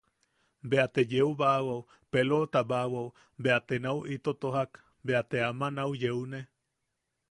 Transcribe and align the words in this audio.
Bea 0.69 0.85
te 0.93 1.01
yeubaawao 1.11 1.79
peloʼotabaawao 2.11 3.05
bea 3.43 3.59
te 3.67 3.75
nau 3.83 3.99
ito 4.15 4.31
tojak, 4.41 4.71
bea 5.05 5.21
te 5.29 5.37
ama 5.49 5.67
nau 5.77 5.91
yeune. 6.01 6.39